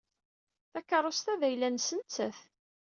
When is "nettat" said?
1.97-2.37